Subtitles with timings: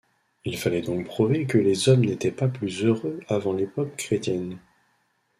[0.45, 4.57] Il fallait donc prouver que les hommes n'étaient pas plus heureux avant l'époque chrétienne.